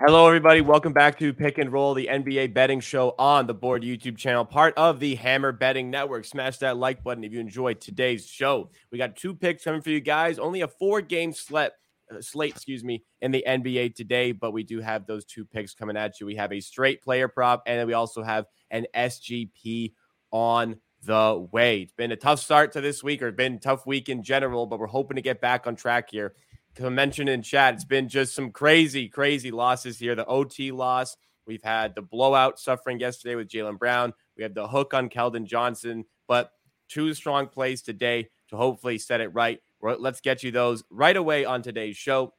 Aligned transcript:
Hello, 0.00 0.26
everybody. 0.26 0.60
Welcome 0.60 0.92
back 0.92 1.20
to 1.20 1.32
Pick 1.32 1.58
and 1.58 1.72
Roll, 1.72 1.94
the 1.94 2.08
NBA 2.10 2.52
betting 2.52 2.80
show 2.80 3.14
on 3.16 3.46
the 3.46 3.54
Board 3.54 3.82
YouTube 3.84 4.16
channel, 4.16 4.44
part 4.44 4.74
of 4.76 4.98
the 4.98 5.14
Hammer 5.14 5.52
Betting 5.52 5.88
Network. 5.88 6.24
Smash 6.24 6.58
that 6.58 6.78
like 6.78 7.04
button 7.04 7.22
if 7.22 7.32
you 7.32 7.38
enjoyed 7.38 7.80
today's 7.80 8.26
show. 8.26 8.70
We 8.90 8.98
got 8.98 9.14
two 9.14 9.32
picks 9.32 9.62
coming 9.62 9.82
for 9.82 9.90
you 9.90 10.00
guys. 10.00 10.40
Only 10.40 10.62
a 10.62 10.68
four 10.68 11.00
game 11.00 11.32
slate, 11.32 11.70
uh, 12.12 12.20
slate, 12.20 12.56
excuse 12.56 12.82
me, 12.82 13.04
in 13.20 13.30
the 13.30 13.44
NBA 13.46 13.94
today, 13.94 14.32
but 14.32 14.50
we 14.50 14.64
do 14.64 14.80
have 14.80 15.06
those 15.06 15.24
two 15.24 15.44
picks 15.44 15.74
coming 15.74 15.96
at 15.96 16.18
you. 16.18 16.26
We 16.26 16.34
have 16.34 16.52
a 16.52 16.58
straight 16.58 17.04
player 17.04 17.28
prop, 17.28 17.62
and 17.66 17.78
then 17.78 17.86
we 17.86 17.92
also 17.92 18.24
have 18.24 18.46
an 18.72 18.86
SGP 18.96 19.92
on 20.32 20.80
the 21.04 21.46
way. 21.50 21.82
It's 21.82 21.92
been 21.92 22.12
a 22.12 22.16
tough 22.16 22.40
start 22.40 22.72
to 22.72 22.80
this 22.80 23.02
week, 23.02 23.22
or 23.22 23.32
been 23.32 23.58
tough 23.58 23.86
week 23.86 24.08
in 24.08 24.22
general, 24.22 24.66
but 24.66 24.78
we're 24.78 24.86
hoping 24.86 25.16
to 25.16 25.22
get 25.22 25.40
back 25.40 25.66
on 25.66 25.76
track 25.76 26.10
here 26.10 26.34
To 26.76 26.90
mention 26.90 27.28
in 27.28 27.42
chat, 27.42 27.74
it's 27.74 27.84
been 27.84 28.08
just 28.08 28.34
some 28.34 28.52
crazy, 28.52 29.08
crazy 29.08 29.50
losses 29.50 29.98
here. 29.98 30.14
The 30.14 30.26
OT 30.26 30.70
loss. 30.72 31.16
We've 31.46 31.62
had 31.62 31.94
the 31.94 32.02
blowout 32.02 32.60
suffering 32.60 33.00
yesterday 33.00 33.34
with 33.34 33.48
Jaylen 33.48 33.78
Brown. 33.78 34.12
We 34.36 34.44
have 34.44 34.54
the 34.54 34.68
hook 34.68 34.94
on 34.94 35.08
Keldon 35.08 35.46
Johnson, 35.46 36.04
but 36.28 36.52
two 36.88 37.12
strong 37.12 37.48
plays 37.48 37.82
today 37.82 38.28
to 38.48 38.56
hopefully 38.56 38.98
set 38.98 39.20
it 39.20 39.28
right. 39.34 39.60
Let's 39.82 40.20
get 40.20 40.42
you 40.42 40.52
those 40.52 40.84
right 40.90 41.16
away 41.16 41.44
on 41.44 41.62
today's 41.62 41.96
show 41.96 42.34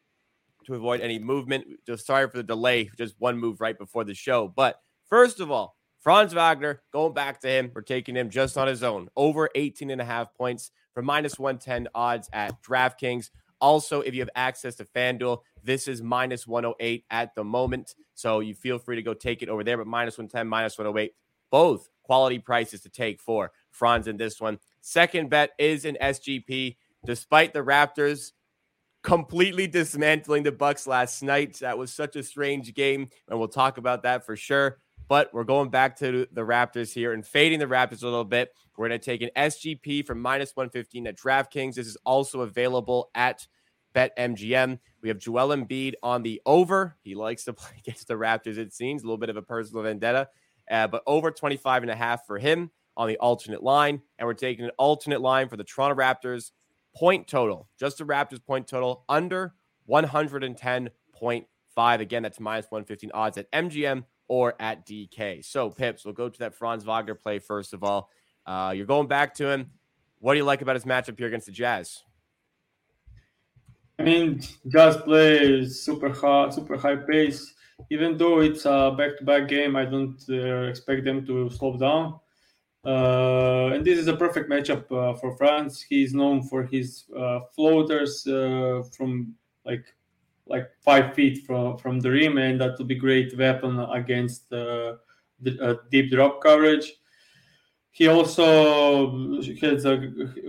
to 0.65 0.75
avoid 0.75 1.01
any 1.01 1.19
movement. 1.19 1.65
Just 1.85 2.05
sorry 2.05 2.29
for 2.29 2.37
the 2.37 2.43
delay, 2.43 2.89
just 2.97 3.15
one 3.17 3.37
move 3.37 3.59
right 3.59 3.77
before 3.77 4.03
the 4.05 4.13
show. 4.13 4.47
But 4.47 4.79
first 5.09 5.39
of 5.39 5.51
all, 5.51 5.75
Franz 6.01 6.33
Wagner, 6.33 6.81
going 6.91 7.13
back 7.13 7.39
to 7.41 7.47
him, 7.47 7.71
we're 7.75 7.83
taking 7.83 8.15
him 8.15 8.31
just 8.31 8.57
on 8.57 8.67
his 8.67 8.81
own, 8.81 9.07
over 9.15 9.49
18 9.53 9.91
and 9.91 10.01
a 10.01 10.05
half 10.05 10.33
points 10.33 10.71
for 10.95 11.03
minus 11.03 11.37
110 11.37 11.89
odds 11.93 12.27
at 12.33 12.59
DraftKings. 12.63 13.29
Also, 13.59 14.01
if 14.01 14.15
you 14.15 14.21
have 14.21 14.29
access 14.35 14.73
to 14.77 14.85
FanDuel, 14.85 15.41
this 15.63 15.87
is 15.87 16.01
minus 16.01 16.47
108 16.47 17.05
at 17.11 17.35
the 17.35 17.43
moment. 17.43 17.93
So 18.15 18.39
you 18.39 18.55
feel 18.55 18.79
free 18.79 18.95
to 18.95 19.03
go 19.03 19.13
take 19.13 19.43
it 19.43 19.49
over 19.49 19.63
there, 19.63 19.77
but 19.77 19.85
minus 19.85 20.17
110, 20.17 20.47
minus 20.47 20.75
108, 20.75 21.13
both 21.51 21.87
quality 22.01 22.39
prices 22.39 22.81
to 22.81 22.89
take 22.89 23.21
for 23.21 23.51
Franz 23.69 24.07
in 24.07 24.17
this 24.17 24.41
one. 24.41 24.57
Second 24.81 25.29
bet 25.29 25.51
is 25.59 25.85
an 25.85 25.97
SGP. 26.01 26.77
Despite 27.05 27.53
the 27.53 27.59
Raptors 27.59 28.31
completely 29.03 29.67
dismantling 29.67 30.41
the 30.41 30.51
Bucks 30.51 30.87
last 30.87 31.21
night, 31.21 31.59
that 31.59 31.77
was 31.77 31.93
such 31.93 32.15
a 32.15 32.23
strange 32.23 32.73
game, 32.73 33.09
and 33.29 33.37
we'll 33.37 33.47
talk 33.47 33.77
about 33.77 34.01
that 34.03 34.25
for 34.25 34.35
sure. 34.35 34.79
But 35.11 35.33
we're 35.33 35.43
going 35.43 35.67
back 35.67 35.97
to 35.97 36.25
the 36.31 36.39
Raptors 36.39 36.93
here 36.93 37.11
and 37.11 37.27
fading 37.27 37.59
the 37.59 37.65
Raptors 37.65 38.01
a 38.01 38.05
little 38.05 38.23
bit. 38.23 38.55
We're 38.77 38.87
going 38.87 38.97
to 38.97 39.05
take 39.05 39.21
an 39.21 39.29
SGP 39.35 40.07
from 40.07 40.21
minus 40.21 40.55
115 40.55 41.05
at 41.05 41.17
DraftKings. 41.17 41.73
This 41.73 41.87
is 41.87 41.97
also 42.05 42.43
available 42.43 43.11
at 43.13 43.45
BetMGM. 43.93 44.79
We 45.01 45.09
have 45.09 45.17
Joel 45.17 45.49
Embiid 45.49 45.95
on 46.01 46.23
the 46.23 46.41
over. 46.45 46.95
He 47.03 47.13
likes 47.13 47.43
to 47.43 47.51
play 47.53 47.71
against 47.79 48.07
the 48.07 48.13
Raptors, 48.13 48.57
it 48.57 48.73
seems. 48.73 49.03
A 49.03 49.05
little 49.05 49.17
bit 49.17 49.29
of 49.29 49.35
a 49.35 49.41
personal 49.41 49.83
vendetta, 49.83 50.29
uh, 50.71 50.87
but 50.87 51.03
over 51.05 51.29
25 51.29 51.81
and 51.81 51.91
a 51.91 51.95
half 51.97 52.25
for 52.25 52.39
him 52.39 52.71
on 52.95 53.09
the 53.09 53.17
alternate 53.17 53.61
line. 53.61 54.01
And 54.17 54.25
we're 54.25 54.33
taking 54.33 54.63
an 54.63 54.71
alternate 54.77 55.19
line 55.19 55.49
for 55.49 55.57
the 55.57 55.65
Toronto 55.65 56.01
Raptors 56.01 56.51
point 56.95 57.27
total, 57.27 57.67
just 57.77 57.97
the 57.97 58.05
Raptors 58.05 58.41
point 58.41 58.65
total 58.65 59.03
under 59.09 59.55
110.5. 59.89 61.99
Again, 61.99 62.23
that's 62.23 62.39
minus 62.39 62.67
115 62.69 63.11
odds 63.13 63.37
at 63.37 63.51
MGM 63.51 64.05
or 64.31 64.55
at 64.61 64.87
DK. 64.87 65.43
So, 65.43 65.69
Pips, 65.69 66.05
we'll 66.05 66.13
go 66.13 66.29
to 66.29 66.39
that 66.39 66.55
Franz 66.55 66.85
Wagner 66.85 67.15
play 67.15 67.39
first 67.39 67.73
of 67.73 67.83
all. 67.83 68.09
Uh, 68.45 68.71
you're 68.73 68.85
going 68.85 69.09
back 69.09 69.33
to 69.35 69.49
him. 69.49 69.71
What 70.19 70.35
do 70.35 70.37
you 70.37 70.45
like 70.45 70.61
about 70.61 70.77
his 70.77 70.85
matchup 70.85 71.17
here 71.17 71.27
against 71.27 71.47
the 71.47 71.51
Jazz? 71.51 72.01
I 73.99 74.03
mean, 74.03 74.41
Jazz 74.69 74.95
play 74.95 75.65
super 75.65 76.13
high, 76.13 76.49
super 76.49 76.77
high 76.77 76.95
pace. 76.95 77.53
Even 77.89 78.17
though 78.17 78.39
it's 78.39 78.63
a 78.63 78.95
back-to-back 78.97 79.49
game, 79.49 79.75
I 79.75 79.83
don't 79.83 80.17
uh, 80.29 80.69
expect 80.69 81.03
them 81.03 81.25
to 81.25 81.49
slow 81.49 81.75
down. 81.75 82.17
Uh, 82.85 83.73
and 83.73 83.83
this 83.83 83.99
is 83.99 84.07
a 84.07 84.15
perfect 84.15 84.49
matchup 84.49 84.89
uh, 84.93 85.13
for 85.17 85.35
Franz. 85.35 85.81
He's 85.81 86.13
known 86.13 86.43
for 86.43 86.63
his 86.63 87.03
uh, 87.17 87.41
floaters 87.53 88.25
uh, 88.25 88.83
from 88.95 89.35
like 89.65 89.83
like 90.51 90.69
five 90.81 91.15
feet 91.15 91.45
from 91.45 91.77
from 91.77 91.99
the 91.99 92.11
rim, 92.11 92.37
and 92.37 92.59
that 92.61 92.77
will 92.77 92.85
be 92.85 92.95
great 92.95 93.37
weapon 93.37 93.79
against 93.79 94.51
uh, 94.53 94.97
the 95.39 95.51
uh, 95.61 95.75
deep 95.89 96.11
drop 96.11 96.41
coverage. 96.41 96.93
He 97.91 98.07
also 98.07 99.41
has 99.61 99.85
a 99.85 99.97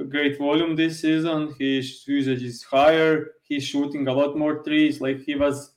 great 0.08 0.38
volume 0.38 0.76
this 0.76 1.00
season. 1.00 1.54
His 1.58 2.06
usage 2.06 2.42
is 2.42 2.62
higher. 2.62 3.32
He's 3.42 3.64
shooting 3.64 4.06
a 4.06 4.12
lot 4.12 4.36
more 4.36 4.62
threes. 4.62 5.00
Like 5.00 5.22
he 5.22 5.34
was 5.34 5.72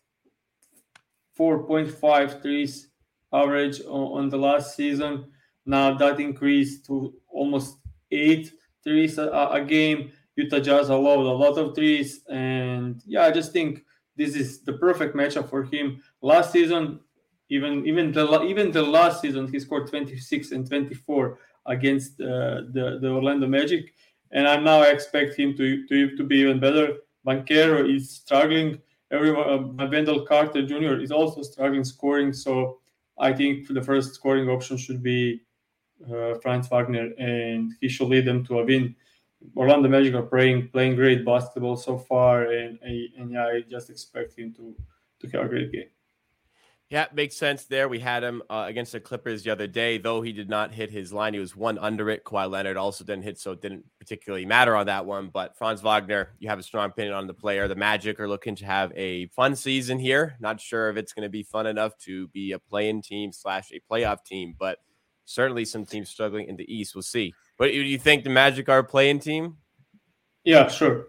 4.5 1.37 2.41
threes 2.41 2.89
average 3.33 3.81
on, 3.87 4.29
the 4.29 4.37
last 4.37 4.75
season. 4.75 5.25
Now 5.65 5.97
that 5.97 6.19
increased 6.19 6.85
to 6.85 7.13
almost 7.27 7.77
eight 8.11 8.53
threes 8.83 9.17
a, 9.17 9.27
a 9.51 9.61
game. 9.61 10.11
Utah 10.35 10.59
Jazz 10.59 10.89
allowed 10.89 11.25
a 11.25 11.39
lot 11.43 11.57
of 11.57 11.73
threes, 11.75 12.21
and 12.29 13.01
yeah, 13.05 13.23
I 13.23 13.31
just 13.31 13.53
think 13.53 13.84
this 14.15 14.35
is 14.35 14.61
the 14.61 14.73
perfect 14.73 15.15
matchup 15.15 15.49
for 15.49 15.63
him. 15.63 16.01
Last 16.21 16.51
season, 16.51 16.99
even 17.49 17.85
even 17.85 18.11
the 18.11 18.41
even 18.43 18.71
the 18.71 18.81
last 18.81 19.21
season, 19.21 19.47
he 19.47 19.59
scored 19.59 19.87
26 19.87 20.51
and 20.51 20.67
24 20.67 21.39
against 21.67 22.19
uh, 22.21 22.61
the 22.71 22.99
the 23.01 23.09
Orlando 23.09 23.47
Magic, 23.47 23.93
and 24.31 24.47
I 24.47 24.57
now 24.57 24.81
expect 24.83 25.35
him 25.35 25.55
to 25.57 25.85
to, 25.87 26.15
to 26.15 26.23
be 26.23 26.37
even 26.37 26.59
better. 26.59 26.97
Banchero 27.25 27.93
is 27.93 28.09
struggling. 28.09 28.79
Everyone, 29.11 29.79
uh, 29.79 29.87
Wendell 29.87 30.25
Carter 30.25 30.65
Jr. 30.65 30.99
is 31.01 31.11
also 31.11 31.41
struggling 31.41 31.83
scoring. 31.83 32.33
So 32.33 32.79
I 33.17 33.33
think 33.33 33.67
the 33.67 33.81
first 33.81 34.13
scoring 34.13 34.49
option 34.49 34.77
should 34.77 35.01
be 35.01 35.41
uh, 36.11 36.35
Franz 36.41 36.67
Wagner, 36.67 37.11
and 37.17 37.73
he 37.81 37.87
should 37.87 38.09
lead 38.09 38.25
them 38.25 38.45
to 38.45 38.59
a 38.59 38.65
win. 38.65 38.95
Orlando 39.55 39.89
Magic 39.89 40.13
are 40.15 40.23
playing 40.23 40.69
playing 40.69 40.95
great 40.95 41.25
basketball 41.25 41.77
so 41.77 41.97
far, 41.97 42.43
and 42.51 42.79
and 42.81 43.31
yeah, 43.31 43.45
I 43.45 43.61
just 43.69 43.89
expect 43.89 44.37
him 44.37 44.53
to 44.55 44.75
to 45.21 45.37
have 45.37 45.45
a 45.45 45.49
great 45.49 45.71
game. 45.71 45.89
Yeah, 46.89 47.07
makes 47.13 47.35
sense 47.35 47.65
there. 47.65 47.89
We 47.89 47.97
had 47.97 48.23
him 48.23 48.43
uh, 48.47 48.65
against 48.67 48.91
the 48.91 48.99
Clippers 48.99 49.43
the 49.43 49.49
other 49.49 49.65
day, 49.65 49.97
though 49.97 50.21
he 50.21 50.31
did 50.31 50.49
not 50.49 50.71
hit 50.71 50.91
his 50.91 51.11
line. 51.11 51.33
He 51.33 51.39
was 51.39 51.55
one 51.55 51.79
under 51.79 52.11
it. 52.11 52.23
Kawhi 52.23 52.47
Leonard 52.47 52.77
also 52.77 53.03
didn't 53.03 53.23
hit, 53.23 53.39
so 53.39 53.53
it 53.53 53.61
didn't 53.61 53.85
particularly 53.97 54.45
matter 54.45 54.75
on 54.75 54.85
that 54.85 55.03
one. 55.03 55.29
But 55.29 55.57
Franz 55.57 55.81
Wagner, 55.81 56.33
you 56.37 56.47
have 56.47 56.59
a 56.59 56.63
strong 56.63 56.91
opinion 56.91 57.15
on 57.15 57.25
the 57.25 57.33
player. 57.33 57.67
The 57.67 57.75
Magic 57.75 58.19
are 58.19 58.27
looking 58.27 58.55
to 58.57 58.65
have 58.65 58.91
a 58.95 59.25
fun 59.27 59.55
season 59.55 59.97
here. 59.97 60.35
Not 60.39 60.61
sure 60.61 60.91
if 60.91 60.97
it's 60.97 61.11
going 61.11 61.25
to 61.25 61.29
be 61.29 61.41
fun 61.41 61.65
enough 61.65 61.97
to 61.99 62.27
be 62.27 62.51
a 62.51 62.59
play-in 62.59 63.01
team 63.01 63.31
slash 63.31 63.71
a 63.71 63.81
playoff 63.91 64.23
team, 64.23 64.53
but 64.59 64.77
certainly 65.25 65.65
some 65.65 65.87
teams 65.87 66.09
struggling 66.09 66.47
in 66.47 66.55
the 66.55 66.71
East. 66.71 66.93
We'll 66.93 67.01
see. 67.01 67.33
But 67.57 67.71
do 67.71 67.81
you 67.81 67.97
think 67.97 68.23
the 68.23 68.29
Magic 68.29 68.69
are 68.69 68.79
a 68.79 68.83
play-in 68.83 69.19
team? 69.19 69.57
Yeah, 70.43 70.67
sure. 70.67 71.07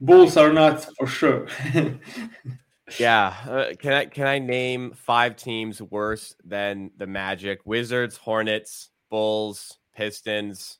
Bulls 0.00 0.36
are 0.36 0.52
not 0.52 0.86
for 0.96 1.06
sure. 1.06 1.46
yeah, 2.98 3.34
uh, 3.48 3.72
can 3.78 3.92
I 3.92 4.04
can 4.06 4.26
I 4.26 4.38
name 4.38 4.92
five 4.94 5.36
teams 5.36 5.80
worse 5.80 6.34
than 6.44 6.90
the 6.96 7.06
Magic? 7.06 7.60
Wizards, 7.64 8.16
Hornets, 8.16 8.90
Bulls, 9.10 9.78
Pistons. 9.96 10.78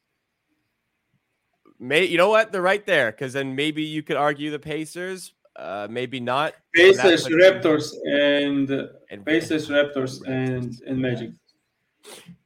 May 1.79 2.05
you 2.05 2.19
know 2.19 2.29
what? 2.29 2.53
They're 2.53 2.63
right 2.63 2.85
there 2.85 3.11
because 3.11 3.33
then 3.33 3.55
maybe 3.55 3.83
you 3.83 4.03
could 4.03 4.17
argue 4.17 4.51
the 4.51 4.59
Pacers. 4.59 5.33
Uh, 5.57 5.87
maybe 5.89 6.19
not. 6.19 6.55
Pacers, 6.75 7.29
Raptors, 7.29 7.93
and, 8.07 8.69
and 9.11 9.25
Pacers, 9.25 9.69
Raptors, 9.69 10.27
and 10.27 10.75
and 10.87 10.99
Magic. 10.99 11.31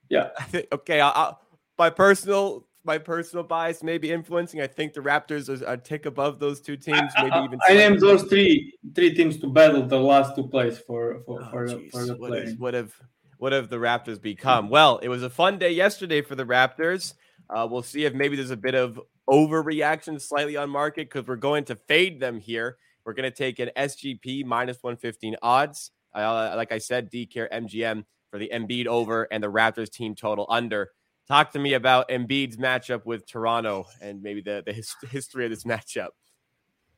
Yeah. 0.08 0.30
Okay. 0.72 1.00
I'll, 1.00 1.12
I'll, 1.14 1.40
my 1.78 1.90
personal 1.90 2.66
my 2.84 2.98
personal 2.98 3.44
bias 3.44 3.82
maybe 3.82 4.10
influencing. 4.10 4.60
I 4.60 4.66
think 4.66 4.94
the 4.94 5.00
Raptors 5.00 5.48
are 5.48 5.72
a 5.72 5.76
tick 5.76 6.06
above 6.06 6.38
those 6.38 6.60
two 6.60 6.76
teams. 6.76 7.12
Maybe 7.18 7.36
even. 7.44 7.58
I 7.68 7.74
named 7.74 8.00
those 8.00 8.24
three 8.24 8.74
three 8.94 9.14
teams 9.14 9.38
to 9.40 9.46
battle 9.46 9.86
the 9.86 9.98
last 9.98 10.34
two 10.34 10.48
plays 10.48 10.78
for 10.78 11.20
for 11.26 11.42
oh, 11.42 11.50
for, 11.50 11.68
for, 11.90 12.06
the 12.06 12.16
what 12.16 12.30
play. 12.30 12.54
what 12.58 12.74
have 12.74 12.94
what 13.38 13.52
have 13.52 13.68
the 13.68 13.76
Raptors 13.76 14.20
become? 14.20 14.68
Well, 14.68 14.98
it 14.98 15.08
was 15.08 15.22
a 15.22 15.30
fun 15.30 15.58
day 15.58 15.70
yesterday 15.70 16.22
for 16.22 16.34
the 16.34 16.44
Raptors. 16.44 17.14
Uh, 17.48 17.66
we'll 17.70 17.82
see 17.82 18.04
if 18.04 18.12
maybe 18.12 18.36
there's 18.36 18.50
a 18.50 18.56
bit 18.56 18.74
of 18.74 19.00
overreaction 19.28 20.20
slightly 20.20 20.56
on 20.56 20.68
market 20.68 21.08
because 21.08 21.26
we're 21.26 21.36
going 21.36 21.64
to 21.64 21.76
fade 21.86 22.20
them 22.20 22.40
here. 22.40 22.78
We're 23.04 23.14
going 23.14 23.30
to 23.30 23.36
take 23.36 23.58
an 23.58 23.70
SGP 23.76 24.44
minus 24.44 24.82
115 24.82 25.36
odds. 25.40 25.92
Uh, 26.14 26.52
like 26.56 26.72
I 26.72 26.78
said, 26.78 27.10
DK 27.10 27.50
MGM 27.50 28.04
for 28.30 28.38
the 28.38 28.50
Embiid 28.52 28.86
over 28.86 29.28
and 29.30 29.42
the 29.42 29.50
Raptors 29.50 29.90
team 29.90 30.14
total 30.14 30.46
under. 30.48 30.90
Talk 31.28 31.52
to 31.52 31.58
me 31.58 31.74
about 31.74 32.08
Embiid's 32.08 32.56
matchup 32.56 33.04
with 33.04 33.26
Toronto 33.26 33.86
and 34.00 34.22
maybe 34.22 34.40
the, 34.40 34.62
the 34.64 34.72
his, 34.72 34.94
history 35.10 35.44
of 35.44 35.50
this 35.50 35.64
matchup. 35.64 36.08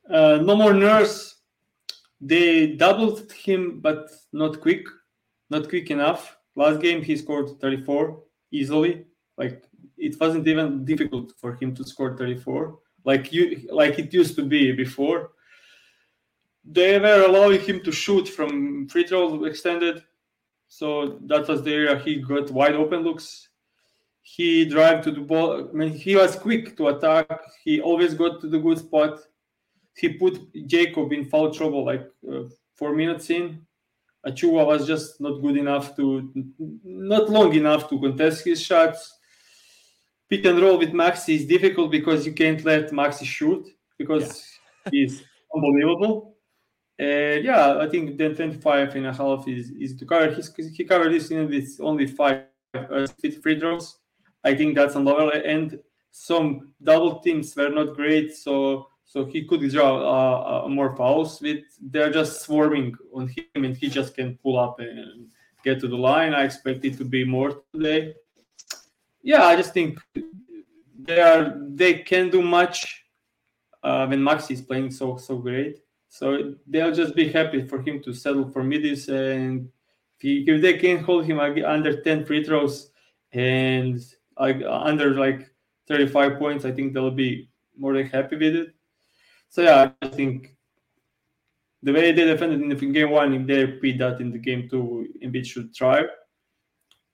Uh, 0.09 0.39
no 0.41 0.55
more 0.55 0.73
Nurse. 0.73 1.35
They 2.21 2.75
doubled 2.75 3.31
him, 3.31 3.79
but 3.81 4.09
not 4.31 4.61
quick, 4.61 4.85
not 5.49 5.67
quick 5.67 5.91
enough. 5.91 6.37
Last 6.55 6.79
game 6.81 7.01
he 7.01 7.17
scored 7.17 7.59
34 7.59 8.21
easily. 8.51 9.05
Like 9.37 9.63
it 9.97 10.19
wasn't 10.19 10.47
even 10.47 10.85
difficult 10.85 11.33
for 11.37 11.55
him 11.55 11.75
to 11.75 11.83
score 11.83 12.15
34 12.17 12.77
like 13.03 13.33
you 13.33 13.67
like 13.71 13.97
it 13.99 14.13
used 14.13 14.35
to 14.35 14.43
be 14.43 14.71
before. 14.71 15.31
They 16.63 16.99
were 16.99 17.25
allowing 17.25 17.61
him 17.61 17.81
to 17.83 17.91
shoot 17.91 18.27
from 18.27 18.87
free 18.87 19.07
throw 19.07 19.43
extended, 19.45 20.03
so 20.67 21.19
that 21.25 21.47
was 21.47 21.63
the 21.63 21.73
area 21.73 21.97
he 21.97 22.17
got 22.17 22.51
wide 22.51 22.75
open 22.75 23.01
looks. 23.01 23.49
He 24.21 24.65
drive 24.65 25.03
to 25.03 25.11
the 25.11 25.21
ball. 25.21 25.69
I 25.69 25.73
mean, 25.73 25.89
he 25.89 26.15
was 26.15 26.35
quick 26.35 26.77
to 26.77 26.89
attack. 26.89 27.27
He 27.63 27.81
always 27.81 28.13
got 28.13 28.41
to 28.41 28.47
the 28.47 28.59
good 28.59 28.79
spot. 28.79 29.19
He 29.95 30.09
put 30.09 30.39
Jakob 30.67 31.11
in 31.11 31.25
foul 31.25 31.51
trouble 31.51 31.85
like 31.85 32.07
uh, 32.31 32.43
four 32.75 32.95
minutes 32.95 33.29
in. 33.29 33.65
Achiuwa 34.25 34.65
was 34.65 34.85
just 34.85 35.19
not 35.19 35.41
good 35.41 35.57
enough 35.57 35.95
to, 35.95 36.31
not 36.83 37.29
long 37.29 37.53
enough 37.55 37.89
to 37.89 37.99
contest 37.99 38.45
his 38.45 38.61
shots 38.61 39.17
pick 40.31 40.45
and 40.45 40.61
roll 40.61 40.77
with 40.77 40.93
Maxey 40.93 41.35
is 41.35 41.45
difficult 41.45 41.91
because 41.91 42.25
you 42.25 42.31
can't 42.31 42.63
let 42.63 42.93
Maxey 42.93 43.25
shoot 43.25 43.67
because 43.97 44.27
yeah. 44.85 44.91
he's 44.91 45.23
unbelievable. 45.53 46.37
And 46.97 47.43
yeah, 47.43 47.79
I 47.79 47.89
think 47.89 48.17
then 48.17 48.33
25 48.33 48.95
and 48.95 49.07
a 49.07 49.13
half 49.13 49.47
is, 49.47 49.71
is 49.71 49.95
to 49.97 50.05
cover. 50.05 50.31
He's, 50.31 50.49
he 50.77 50.85
covered 50.85 51.11
this 51.11 51.29
in 51.31 51.49
with 51.49 51.77
only 51.81 52.07
five 52.07 52.43
uh, 52.73 53.07
free 53.43 53.59
throws. 53.59 53.97
I 54.43 54.55
think 54.55 54.75
that's 54.75 54.95
on 54.95 55.05
lower 55.05 55.33
end. 55.33 55.79
Some 56.11 56.73
double 56.83 57.19
teams 57.19 57.55
were 57.55 57.69
not 57.69 57.95
great, 57.95 58.35
so 58.35 58.87
so 59.05 59.25
he 59.25 59.45
could 59.45 59.69
draw 59.69 59.97
uh, 59.97 60.65
uh, 60.65 60.67
more 60.67 60.95
fouls. 60.95 61.41
With 61.41 61.63
they're 61.81 62.11
just 62.11 62.41
swarming 62.41 62.95
on 63.13 63.27
him, 63.27 63.65
and 63.65 63.75
he 63.75 63.87
just 63.89 64.15
can 64.15 64.37
pull 64.43 64.59
up 64.59 64.79
and 64.79 65.27
get 65.63 65.79
to 65.81 65.87
the 65.87 65.97
line. 65.97 66.33
I 66.33 66.43
expect 66.43 66.83
it 66.85 66.97
to 66.97 67.05
be 67.05 67.23
more 67.23 67.61
today 67.73 68.15
yeah, 69.23 69.45
I 69.45 69.55
just 69.55 69.73
think 69.73 69.99
they 70.99 71.19
are 71.19 71.55
they 71.57 71.95
can 71.95 72.29
do 72.29 72.41
much 72.41 73.05
uh, 73.83 74.05
when 74.07 74.23
Maxey 74.23 74.55
is 74.55 74.61
playing 74.61 74.91
so 74.91 75.17
so 75.17 75.37
great. 75.37 75.79
So 76.09 76.55
they'll 76.67 76.93
just 76.93 77.15
be 77.15 77.31
happy 77.31 77.65
for 77.67 77.81
him 77.81 78.01
to 78.03 78.13
settle 78.13 78.49
for 78.51 78.63
middies, 78.63 79.07
and 79.07 79.69
if, 80.17 80.21
he, 80.21 80.43
if 80.47 80.61
they 80.61 80.77
can 80.77 81.03
hold 81.03 81.25
him 81.25 81.39
under 81.39 82.01
ten 82.01 82.25
free 82.25 82.43
throws 82.43 82.91
and 83.31 83.99
like 84.39 84.61
uh, 84.61 84.79
under 84.79 85.15
like 85.15 85.49
thirty 85.87 86.07
five 86.07 86.37
points, 86.39 86.65
I 86.65 86.71
think 86.71 86.93
they'll 86.93 87.11
be 87.11 87.49
more 87.77 87.93
than 87.93 88.07
happy 88.07 88.35
with 88.35 88.55
it. 88.55 88.75
So 89.49 89.61
yeah, 89.63 89.91
I 90.01 90.07
think 90.07 90.55
the 91.83 91.91
way 91.91 92.11
they 92.11 92.25
defended 92.25 92.61
in 92.61 92.69
the 92.69 92.75
game 92.75 93.09
one, 93.09 93.33
if 93.33 93.47
they 93.47 93.65
repeat 93.65 93.97
that 93.99 94.21
in 94.21 94.31
the 94.31 94.37
game 94.37 94.69
two, 94.69 95.07
Embiid 95.23 95.45
should 95.45 95.73
try. 95.73 96.05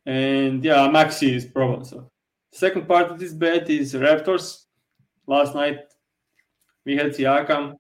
And 0.06 0.64
yeah, 0.64 0.90
Maxey 0.90 1.36
is 1.36 1.46
problem. 1.46 1.84
So 1.86 2.10
second 2.52 2.88
part 2.88 3.12
of 3.12 3.20
this 3.20 3.34
bet 3.34 3.70
is 3.70 3.94
Raptors. 3.94 4.66
Last 5.26 5.56
night 5.56 5.80
we 6.86 6.96
had 6.96 7.12
Siakam. 7.12 7.76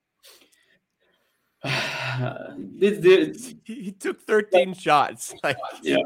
this, 2.80 3.00
this, 3.00 3.56
he 3.64 3.92
took 3.92 4.22
13 4.22 4.74
shots. 4.74 5.34
Like, 5.44 5.58
yeah. 5.82 5.98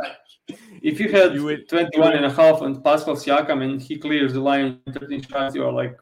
If 0.82 1.00
you 1.00 1.10
had 1.10 1.34
you 1.34 1.44
would, 1.46 1.70
21 1.70 2.14
and 2.14 2.26
a 2.26 2.32
half 2.32 2.62
on 2.62 2.82
Pascal 2.82 3.16
Siakam 3.16 3.64
and 3.64 3.82
he 3.82 3.98
clears 3.98 4.34
the 4.34 4.40
line 4.40 4.80
13 4.92 5.22
shots, 5.22 5.56
you 5.56 5.66
are 5.66 5.72
like, 5.72 5.96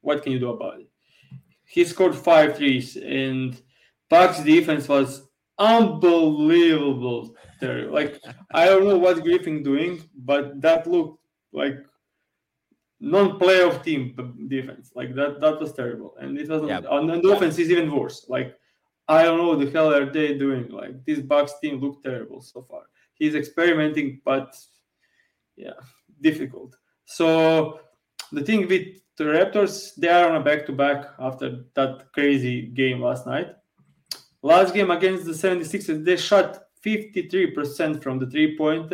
what 0.00 0.22
can 0.22 0.32
you 0.32 0.38
do 0.38 0.50
about 0.50 0.80
it? 0.80 0.88
He 1.64 1.84
scored 1.84 2.14
five 2.14 2.56
threes 2.56 2.96
and 2.96 3.60
Bucks 4.08 4.40
defense 4.42 4.88
was 4.88 5.28
unbelievable 5.58 7.34
there. 7.60 7.90
Like 7.90 8.20
I 8.52 8.66
don't 8.66 8.84
know 8.84 8.98
what 8.98 9.22
Griffin 9.22 9.62
doing, 9.62 10.02
but 10.16 10.60
that 10.62 10.86
looked 10.86 11.20
like 11.52 11.76
non-playoff 13.00 13.82
team 13.82 14.46
defense. 14.48 14.92
Like 14.94 15.14
that, 15.14 15.40
that 15.40 15.60
was 15.60 15.72
terrible, 15.72 16.16
and 16.20 16.38
it 16.38 16.48
wasn't. 16.48 16.70
Yeah. 16.70 16.80
And 16.90 17.22
the 17.22 17.30
offense 17.30 17.58
is 17.58 17.70
even 17.70 17.94
worse. 17.94 18.26
Like 18.28 18.56
I 19.08 19.24
don't 19.24 19.38
know 19.38 19.48
what 19.48 19.60
the 19.60 19.70
hell 19.70 19.92
are 19.92 20.10
they 20.10 20.34
doing. 20.38 20.68
Like 20.68 21.04
this 21.04 21.20
Bucks 21.20 21.52
team 21.60 21.80
looked 21.80 22.04
terrible 22.04 22.40
so 22.40 22.62
far. 22.68 22.82
He's 23.18 23.34
experimenting, 23.34 24.20
but 24.24 24.56
yeah, 25.56 25.78
difficult. 26.20 26.76
So 27.04 27.80
the 28.32 28.42
thing 28.42 28.68
with 28.68 29.00
the 29.16 29.24
Raptors, 29.24 29.94
they 29.96 30.08
are 30.08 30.30
on 30.30 30.36
a 30.36 30.44
back-to-back 30.44 31.06
after 31.18 31.64
that 31.74 32.12
crazy 32.12 32.66
game 32.66 33.00
last 33.00 33.26
night. 33.26 33.48
Last 34.42 34.72
game 34.72 34.90
against 34.90 35.24
the 35.24 35.32
76ers, 35.32 36.04
they 36.04 36.16
shot 36.16 36.62
53% 36.84 38.02
from 38.02 38.18
the 38.18 38.26
three 38.26 38.56
point 38.56 38.92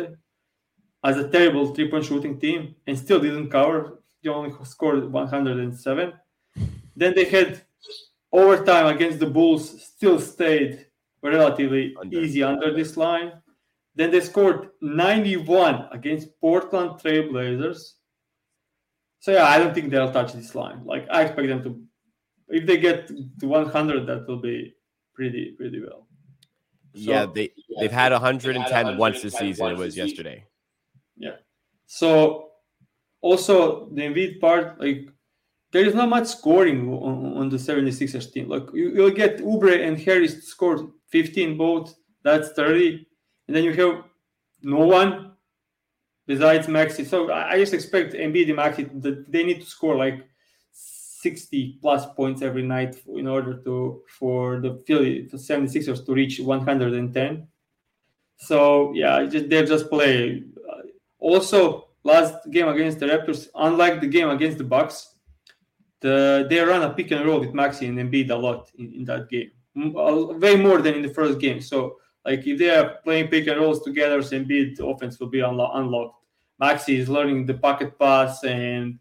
as 1.03 1.17
a 1.17 1.29
terrible 1.29 1.73
three 1.73 1.89
point 1.89 2.05
shooting 2.05 2.39
team 2.39 2.75
and 2.87 2.97
still 2.97 3.19
didn't 3.19 3.51
cover. 3.51 4.01
They 4.23 4.29
only 4.31 4.51
scored 4.65 5.11
107. 5.11 6.13
Then 6.95 7.13
they 7.13 7.25
had 7.25 7.61
overtime 8.31 8.87
against 8.87 9.19
the 9.19 9.27
Bulls, 9.27 9.83
still 9.83 10.19
stayed 10.19 10.87
relatively 11.21 11.95
under. 11.99 12.19
easy 12.19 12.41
under 12.41 12.73
this 12.73 12.97
line. 12.97 13.33
Then 13.95 14.11
they 14.11 14.19
scored 14.19 14.69
91 14.81 15.87
against 15.91 16.39
Portland 16.41 16.99
Trailblazers. 17.01 17.79
So 19.19 19.31
yeah, 19.31 19.45
I 19.45 19.57
don't 19.57 19.73
think 19.73 19.89
they'll 19.89 20.11
touch 20.11 20.33
this 20.33 20.53
line. 20.53 20.83
Like 20.85 21.07
I 21.09 21.23
expect 21.23 21.47
them 21.47 21.63
to, 21.63 21.81
if 22.49 22.65
they 22.67 22.77
get 22.77 23.07
to 23.07 23.47
100, 23.47 24.05
that 24.07 24.27
will 24.27 24.41
be 24.41 24.75
pretty 25.13 25.55
pretty 25.57 25.81
well. 25.81 26.07
So, 26.93 27.01
yeah, 27.11 27.25
they 27.25 27.51
they've 27.79 27.91
had 27.91 28.11
110, 28.11 28.61
110 28.61 28.97
once 28.97 29.21
this 29.21 29.33
season. 29.33 29.71
It 29.71 29.77
was 29.77 29.97
yesterday. 29.97 30.45
Yeah. 31.17 31.37
So 31.85 32.49
also 33.21 33.89
the 33.89 34.03
Embiid 34.03 34.39
part, 34.39 34.79
like 34.79 35.07
there 35.71 35.85
is 35.85 35.95
not 35.95 36.09
much 36.09 36.27
scoring 36.27 36.87
on, 36.89 37.37
on 37.37 37.49
the 37.49 37.57
76ers 37.57 38.31
team. 38.31 38.47
Like 38.47 38.67
you, 38.73 38.91
will 38.91 39.11
get 39.11 39.39
Oubre 39.39 39.85
and 39.85 39.99
Harris 39.99 40.47
scored 40.47 40.81
15 41.11 41.57
both. 41.57 41.95
That's 42.23 42.51
30, 42.53 43.05
and 43.47 43.55
then 43.55 43.63
you 43.63 43.73
have 43.73 44.03
no 44.61 44.85
one 44.85 45.31
besides 46.27 46.67
Maxey. 46.67 47.05
So 47.05 47.31
I, 47.31 47.57
just 47.57 47.73
expect 47.73 48.13
Embiid 48.13 48.47
and 48.47 48.55
Maxey 48.55 48.83
that 48.83 49.31
they 49.31 49.43
need 49.43 49.61
to 49.61 49.67
score 49.67 49.95
like 49.95 50.27
60 50.71 51.79
plus 51.81 52.05
points 52.15 52.41
every 52.41 52.63
night 52.63 52.95
in 53.07 53.27
order 53.27 53.55
to 53.63 54.01
for 54.07 54.59
the 54.59 54.83
Philly 54.85 55.27
the 55.31 55.37
76ers 55.37 56.05
to 56.05 56.13
reach 56.13 56.39
110. 56.39 57.47
So 58.37 58.93
yeah, 58.93 59.25
just 59.25 59.49
they 59.49 59.65
just 59.65 59.89
play. 59.89 60.43
Uh, 60.69 60.81
also, 61.19 61.89
last 62.03 62.35
game 62.51 62.67
against 62.67 62.99
the 62.99 63.07
Raptors, 63.07 63.47
unlike 63.55 64.01
the 64.01 64.07
game 64.07 64.29
against 64.29 64.57
the 64.57 64.63
Bucks, 64.63 65.15
the 66.01 66.45
they 66.49 66.59
run 66.59 66.83
a 66.83 66.93
pick 66.93 67.11
and 67.11 67.25
roll 67.25 67.39
with 67.39 67.53
Maxey 67.53 67.87
and 67.87 67.97
Embiid 67.97 68.29
a 68.29 68.35
lot 68.35 68.69
in, 68.77 68.93
in 68.93 69.05
that 69.05 69.29
game, 69.29 69.51
uh, 69.97 70.37
way 70.37 70.55
more 70.55 70.81
than 70.81 70.95
in 70.95 71.01
the 71.01 71.13
first 71.13 71.39
game. 71.39 71.61
So 71.61 71.97
like 72.25 72.45
if 72.45 72.57
they 72.57 72.69
are 72.69 72.97
playing 73.03 73.27
pick 73.27 73.47
and 73.47 73.59
rolls 73.59 73.83
together, 73.83 74.19
Embiid 74.19 74.79
offense 74.79 75.19
will 75.19 75.27
be 75.27 75.39
unlo- 75.39 75.75
unlocked. 75.75 76.21
Maxey 76.59 76.99
is 76.99 77.09
learning 77.09 77.45
the 77.45 77.53
pocket 77.53 77.99
pass 77.99 78.43
and 78.43 78.99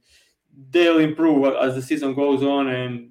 they'll 0.70 0.98
improve 0.98 1.54
as 1.54 1.74
the 1.74 1.82
season 1.82 2.14
goes 2.14 2.42
on, 2.42 2.68
and 2.68 3.10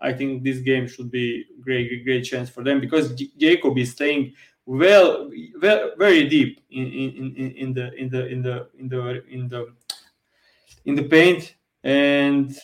I 0.00 0.12
think 0.12 0.42
this 0.42 0.58
game 0.58 0.86
should 0.86 1.10
be 1.10 1.44
great, 1.60 2.04
great 2.04 2.22
chance 2.22 2.50
for 2.50 2.62
them 2.62 2.80
because 2.80 3.14
J- 3.14 3.30
Jakob 3.38 3.78
is 3.78 3.92
staying 3.92 4.34
well, 4.66 5.30
well, 5.62 5.92
very 5.96 6.28
deep 6.28 6.60
in, 6.70 6.86
in, 6.86 7.34
in, 7.36 7.52
in 7.52 7.72
the 7.72 7.94
in 7.94 8.08
the 8.10 8.26
in 8.26 8.42
the 8.42 8.68
in 8.78 8.88
the 8.88 9.24
in 9.28 9.48
the 9.48 9.74
in 10.84 10.94
the 10.96 11.04
paint, 11.04 11.54
and 11.84 12.56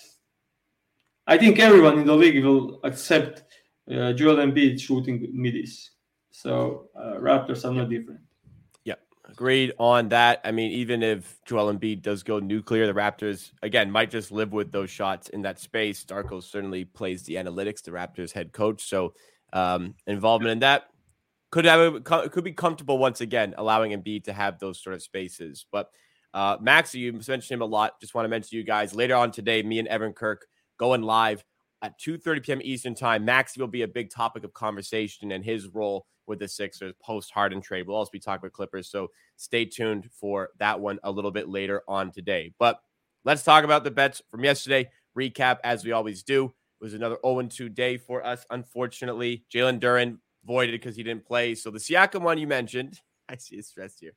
I 1.27 1.39
think 1.39 1.59
everyone 1.61 2.01
in 2.01 2.07
the 2.07 2.17
league 2.17 2.45
will 2.45 2.81
accept 2.83 3.45
uh, 3.89 4.13
Joel 4.13 4.37
Embiid 4.37 4.81
shooting 4.81 5.29
middies. 5.33 5.91
So 6.33 6.89
uh, 6.97 7.15
Raptors 7.21 7.65
are 7.65 7.73
not 7.73 7.89
different. 7.89 8.21
Yeah, 8.85 8.95
agreed 9.29 9.73
on 9.79 10.09
that. 10.09 10.41
I 10.45 10.51
mean, 10.51 10.73
even 10.73 11.03
if 11.03 11.39
Joel 11.47 11.73
Embiid 11.73 12.03
does 12.03 12.23
go 12.23 12.41
nuclear, 12.41 12.87
the 12.87 12.95
Raptors 12.95 13.53
again 13.63 13.91
might 13.91 14.11
just 14.11 14.33
live 14.33 14.53
with 14.53 14.73
those 14.73 14.91
shots 14.91 15.29
in 15.29 15.43
that 15.43 15.61
space. 15.61 16.05
Darko 16.05 16.43
certainly 16.43 16.85
plays 16.85 17.23
the 17.23 17.35
analytics, 17.35 17.83
the 17.83 17.93
Raptors 17.93 18.33
head 18.33 18.53
coach, 18.53 18.83
so 18.89 19.15
um, 19.53 19.95
involvement 20.07 20.53
in 20.53 20.59
that 20.61 20.89
could 21.53 21.67
have 21.67 22.03
could 22.03 22.45
be 22.45 22.53
comfortable 22.53 22.99
once 22.99 23.21
again, 23.21 23.55
allowing 23.59 23.93
Embiid 23.93 24.25
to 24.25 24.33
have 24.33 24.59
those 24.59 24.83
sort 24.83 24.95
of 24.95 25.03
spaces. 25.03 25.67
But 25.71 25.91
uh, 26.35 26.57
Max, 26.61 26.95
you 26.95 27.13
mentioned 27.13 27.45
him 27.45 27.61
a 27.61 27.67
lot. 27.67 28.01
Just 28.01 28.15
want 28.15 28.25
to 28.25 28.31
mention 28.31 28.57
you 28.57 28.65
guys 28.65 28.95
later 28.95 29.15
on 29.15 29.31
today. 29.31 29.63
Me 29.63 29.79
and 29.79 29.87
Evan 29.87 30.15
Kirk 30.15 30.47
going 30.79 31.03
live 31.03 31.45
at 31.83 31.99
2:30 32.01 32.43
p.m. 32.45 32.61
Eastern 32.63 32.95
time. 32.95 33.25
Maxey 33.25 33.61
will 33.61 33.69
be 33.69 33.83
a 33.83 33.89
big 33.89 34.11
topic 34.11 34.45
of 34.45 34.53
conversation 34.55 35.33
and 35.33 35.45
his 35.45 35.69
role 35.69 36.07
with 36.27 36.39
the 36.39 36.49
Sixers 36.49 36.95
post 37.03 37.31
Harden 37.33 37.61
trade. 37.61 37.87
We'll 37.87 37.97
also 37.97 38.11
be 38.13 38.21
talking 38.21 38.43
with 38.43 38.53
Clippers, 38.53 38.89
so 38.91 39.09
stay 39.37 39.65
tuned 39.65 40.09
for 40.13 40.51
that 40.59 40.81
one 40.81 40.99
a 41.03 41.11
little 41.11 41.33
bit 41.33 41.49
later 41.49 41.83
on 41.89 42.13
today. 42.13 42.55
But 42.59 42.81
let's 43.25 43.43
talk 43.43 43.65
about 43.65 43.85
the 43.85 43.91
bets 43.91 44.23
from 44.31 44.45
yesterday. 44.45 44.89
Recap 45.19 45.59
as 45.65 45.85
we 45.85 45.93
always 45.93 46.23
do. 46.23 46.47
It 46.47 46.85
was 46.85 46.95
another 46.95 47.19
0 47.25 47.43
2 47.43 47.69
day 47.69 47.97
for 47.97 48.25
us, 48.25 48.47
unfortunately. 48.51 49.45
Jalen 49.53 49.81
Duren 49.81 50.19
voided 50.45 50.73
because 50.73 50.97
he 50.97 51.03
didn't 51.03 51.27
play. 51.27 51.55
So 51.55 51.71
the 51.71 51.79
Siakam 51.79 52.23
one 52.23 52.39
you 52.39 52.47
mentioned, 52.47 53.01
I 53.29 53.37
see 53.37 53.57
his 53.57 53.69
stress 53.69 53.99
here. 53.99 54.13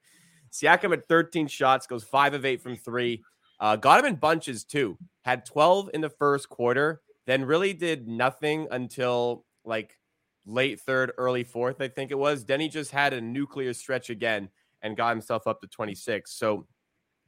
Siakam 0.51 0.93
at 0.93 1.07
13 1.07 1.47
shots, 1.47 1.85
goes 1.87 2.03
five 2.03 2.33
of 2.33 2.45
eight 2.45 2.61
from 2.61 2.77
three. 2.77 3.23
Uh, 3.59 3.75
got 3.75 3.99
him 3.99 4.05
in 4.05 4.15
bunches 4.15 4.63
too. 4.63 4.97
had 5.23 5.45
12 5.45 5.89
in 5.93 6.01
the 6.01 6.09
first 6.09 6.49
quarter, 6.49 7.01
then 7.25 7.45
really 7.45 7.73
did 7.73 8.07
nothing 8.07 8.67
until 8.71 9.45
like 9.63 9.97
late 10.45 10.79
third, 10.79 11.11
early 11.17 11.43
fourth, 11.43 11.81
I 11.81 11.87
think 11.87 12.11
it 12.11 12.17
was. 12.17 12.45
Then 12.45 12.59
he 12.59 12.69
just 12.69 12.91
had 12.91 13.13
a 13.13 13.21
nuclear 13.21 13.73
stretch 13.73 14.09
again 14.09 14.49
and 14.81 14.95
got 14.95 15.09
himself 15.09 15.47
up 15.47 15.61
to 15.61 15.67
26. 15.67 16.31
So, 16.31 16.67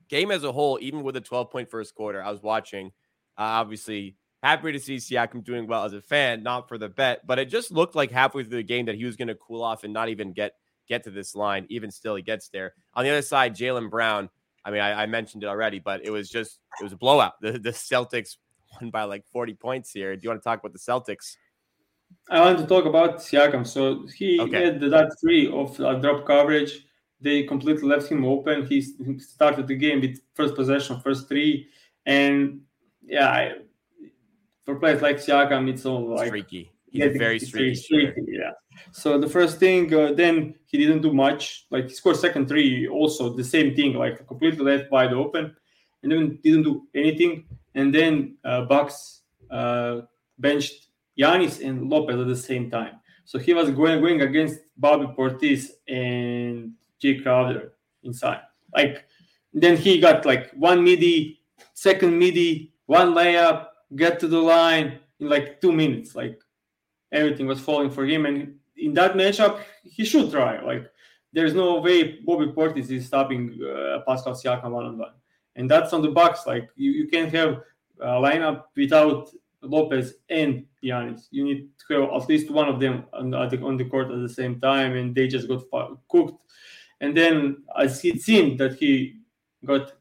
game 0.10 0.32
as 0.32 0.44
a 0.44 0.52
whole, 0.52 0.78
even 0.82 1.04
with 1.04 1.16
a 1.16 1.22
12 1.22 1.50
point 1.52 1.70
first 1.70 1.96
quarter, 1.96 2.24
I 2.24 2.32
was 2.32 2.42
watching. 2.42 2.88
Uh, 3.38 3.62
obviously, 3.62 4.16
happy 4.44 4.72
to 4.72 4.80
see 4.80 4.98
Siakam 4.98 5.44
doing 5.44 5.68
well 5.68 5.84
as 5.84 5.94
a 5.94 6.02
fan, 6.02 6.44
not 6.44 6.68
for 6.68 6.78
the 6.78 6.90
bet, 6.90 7.26
but 7.26 7.40
it 7.40 7.50
just 7.50 7.72
looked 7.72 7.96
like 7.96 8.12
halfway 8.12 8.44
through 8.44 8.58
the 8.58 8.64
game 8.64 8.86
that 8.86 8.96
he 8.96 9.06
was 9.06 9.16
going 9.16 9.28
to 9.28 9.36
cool 9.36 9.64
off 9.64 9.84
and 9.84 9.94
not 9.94 10.10
even 10.10 10.34
get 10.34 10.54
get 10.88 11.04
to 11.04 11.12
this 11.12 11.36
line. 11.36 11.66
Even 11.70 11.92
still, 11.92 12.16
he 12.16 12.24
gets 12.24 12.50
there. 12.50 12.74
On 12.94 13.04
the 13.04 13.10
other 13.10 13.22
side, 13.22 13.56
Jaylen 13.56 13.90
Brown. 13.90 14.30
I 14.64 14.72
mean, 14.72 14.82
I, 14.82 15.04
I, 15.04 15.06
mentioned 15.06 15.44
it 15.44 15.48
already, 15.48 15.80
but 15.80 16.04
it 16.04 16.10
was 16.10 16.30
just 16.30 16.60
it 16.82 16.84
was 16.84 16.92
a 16.92 16.98
blowout. 16.98 17.34
The, 17.42 17.54
the 17.54 17.70
Celtics 17.70 18.36
won 18.74 18.90
by 18.90 19.04
like 19.04 19.26
40 19.32 19.54
points 19.56 19.92
here. 19.92 20.16
Do 20.16 20.22
you 20.24 20.30
want 20.30 20.42
to 20.42 20.44
talk 20.44 20.60
about 20.60 20.74
the 20.74 20.80
Celtics? 20.80 21.38
I 22.30 22.42
want 22.42 22.60
to 22.60 22.66
talk 22.66 22.86
about 22.86 23.18
Siakam. 23.18 23.66
So 23.66 24.06
he 24.16 24.40
okay. 24.40 24.66
had 24.66 24.82
that 24.82 25.16
three 25.22 25.52
of 25.52 25.80
uh, 25.80 25.96
drop 25.96 26.26
coverage. 26.26 26.86
They 27.20 27.44
completely 27.44 27.88
left 27.88 28.10
him 28.10 28.26
open. 28.26 28.66
He 28.66 28.82
started 29.20 29.68
the 29.68 29.76
game 29.76 30.02
with 30.02 30.20
first 30.36 30.56
possession, 30.56 31.00
first 31.00 31.28
three, 31.28 31.68
and 32.06 32.62
yeah, 33.04 33.30
I, 33.30 33.54
for 34.66 34.76
players 34.76 35.02
like 35.02 35.18
Siakam, 35.18 35.68
it's 35.70 35.86
all 35.86 36.16
like 36.16 36.28
streaky. 36.28 36.72
He's 36.92 37.00
yeah, 37.02 37.18
very 37.18 37.40
streaky. 37.40 37.76
streaky 37.76 38.22
yeah. 38.28 38.52
So 38.92 39.20
the 39.20 39.28
first 39.28 39.58
thing, 39.58 39.94
uh, 39.94 40.14
then 40.14 40.56
he 40.68 40.78
didn't 40.78 41.02
do 41.02 41.12
much. 41.12 41.66
Like 41.72 41.86
he 41.86 41.94
scored 41.96 42.18
second 42.18 42.48
three, 42.48 42.88
also 42.88 43.34
the 43.34 43.44
same 43.44 43.76
thing, 43.76 43.94
like 43.94 44.28
completely 44.28 44.64
left 44.64 44.92
wide 44.92 45.14
open, 45.14 45.56
and 46.04 46.12
then 46.12 46.40
didn't 46.44 46.64
do 46.64 46.88
anything. 46.94 47.46
And 47.78 47.94
then 47.94 48.38
uh, 48.44 48.66
Bucks 48.66 49.22
uh, 49.52 50.02
benched 50.40 50.88
Giannis 51.18 51.64
and 51.64 51.90
Lopez 51.90 52.20
at 52.20 52.28
the 52.28 52.36
same 52.36 52.72
time. 52.72 52.96
So 53.26 53.38
he 53.38 53.54
was 53.54 53.70
going 53.70 54.02
going 54.02 54.22
against 54.22 54.62
Bobby 54.78 55.06
Portis 55.06 55.68
and 55.88 56.74
Jae 57.02 57.22
Crowder 57.22 57.74
inside. 58.02 58.42
Like 58.76 59.06
then 59.54 59.78
he 59.78 60.00
got 60.00 60.26
like 60.26 60.52
one 60.54 60.84
midi, 60.84 61.42
second 61.74 62.18
midi, 62.18 62.74
one 62.88 63.14
layup, 63.14 63.68
get 63.96 64.20
to 64.22 64.28
the 64.28 64.40
line 64.40 65.00
in 65.20 65.30
like 65.30 65.62
two 65.62 65.72
minutes. 65.72 66.16
Like 66.16 66.40
everything 67.12 67.46
was 67.46 67.60
falling 67.60 67.92
for 67.92 68.06
him. 68.06 68.26
And 68.26 68.56
in 68.76 68.94
that 68.96 69.14
matchup, 69.14 69.62
he 69.84 70.04
should 70.04 70.32
try. 70.32 70.62
Like 70.62 70.90
there's 71.32 71.54
no 71.54 71.80
way 71.80 72.22
Bobby 72.26 72.48
Portis 72.48 72.90
is 72.90 73.06
stopping 73.06 73.60
uh, 73.62 74.00
Pascal 74.08 74.34
Siakam 74.34 74.72
one 74.72 74.86
on 74.86 74.98
one. 74.98 75.14
And 75.58 75.70
that's 75.70 75.92
on 75.92 76.02
the 76.02 76.12
Bucks. 76.12 76.48
Like 76.48 76.70
you, 76.76 76.92
you 76.92 77.08
can't 77.08 77.34
have 77.34 77.62
a 78.00 78.22
lineup 78.22 78.64
without 78.76 79.30
Lopez 79.62 80.14
and 80.30 80.66
Giannis. 80.84 81.28
You 81.32 81.44
need 81.44 81.70
to 81.88 82.02
have 82.02 82.22
at 82.22 82.30
least 82.30 82.52
one 82.52 82.70
of 82.70 82.80
them 82.80 83.06
on 83.12 83.32
the, 83.32 83.38
on 83.38 83.76
the 83.76 83.86
court 83.86 84.12
at 84.12 84.22
the 84.22 84.30
same 84.30 84.60
time, 84.60 84.96
and 84.96 85.14
they 85.14 85.28
just 85.28 85.48
got 85.48 85.98
cooked. 86.08 86.40
And 87.02 87.16
then 87.16 87.64
as 87.78 88.04
it 88.06 88.22
seemed 88.22 88.60
that 88.60 88.76
he 88.76 89.18
got 89.66 89.94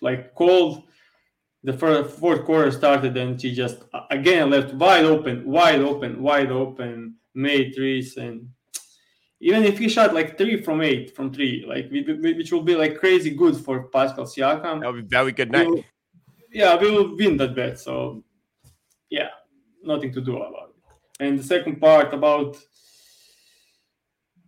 like 0.00 0.34
cold, 0.34 0.84
the 1.62 1.72
first, 1.72 2.18
fourth 2.18 2.44
quarter 2.44 2.70
started, 2.70 3.16
and 3.16 3.40
he 3.40 3.52
just 3.54 3.84
again 4.10 4.50
left 4.50 4.72
wide 4.74 5.04
open, 5.04 5.44
wide 5.44 5.80
open, 5.80 6.22
wide 6.22 6.50
open, 6.50 7.16
made 7.34 7.74
threes, 7.74 8.16
and 8.16 8.48
even 9.40 9.64
if 9.64 9.78
he 9.78 9.88
shot 9.88 10.14
like 10.14 10.36
three 10.36 10.60
from 10.62 10.82
eight 10.82 11.16
from 11.16 11.32
three, 11.32 11.64
like 11.66 11.90
which 11.90 12.52
will 12.52 12.62
be 12.62 12.76
like 12.76 12.98
crazy 12.98 13.30
good 13.30 13.56
for 13.56 13.84
Pascal 13.84 14.26
Siakam. 14.26 14.80
That 14.80 14.92
would 14.92 15.08
be 15.08 15.16
very 15.16 15.32
good 15.32 15.50
night. 15.50 15.66
We'll, 15.66 15.84
yeah, 16.52 16.76
we 16.76 16.90
will 16.90 17.16
win 17.16 17.36
that 17.38 17.54
bet. 17.54 17.78
So 17.80 18.22
yeah, 19.08 19.28
nothing 19.82 20.12
to 20.12 20.20
do 20.20 20.36
about 20.36 20.70
it. 20.70 21.24
And 21.24 21.38
the 21.38 21.42
second 21.42 21.80
part 21.80 22.12
about 22.12 22.56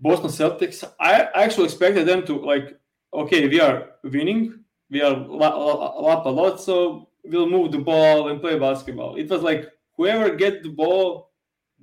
Boston 0.00 0.30
Celtics, 0.30 0.84
I 1.00 1.28
actually 1.34 1.66
expected 1.66 2.06
them 2.06 2.26
to 2.26 2.34
like, 2.34 2.78
okay, 3.14 3.49
we 3.49 3.61
are 3.61 3.90
winning, 4.02 4.64
we 4.90 5.00
are 5.00 5.12
up 5.12 6.26
a 6.26 6.28
lot, 6.28 6.61
so 6.61 7.08
we'll 7.25 7.49
move 7.49 7.72
the 7.72 7.78
ball 7.78 8.28
and 8.28 8.40
play 8.40 8.58
basketball. 8.58 9.16
It 9.16 9.30
was 9.30 9.42
like 9.42 9.70
whoever 9.96 10.34
get 10.34 10.62
the 10.62 10.70
ball 10.70 11.32